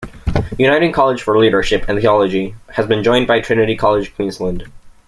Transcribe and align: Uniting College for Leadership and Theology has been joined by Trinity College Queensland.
Uniting 0.57 0.91
College 0.91 1.21
for 1.21 1.37
Leadership 1.37 1.85
and 1.87 2.01
Theology 2.01 2.55
has 2.69 2.87
been 2.87 3.03
joined 3.03 3.27
by 3.27 3.39
Trinity 3.39 3.75
College 3.75 4.15
Queensland. 4.15 4.63